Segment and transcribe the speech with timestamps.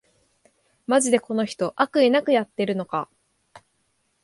[0.87, 3.07] マジでこの人、悪意なくやってるのか